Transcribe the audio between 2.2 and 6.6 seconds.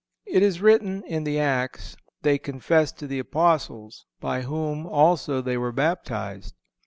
they confessed to the Apostles, by whom also they were baptized."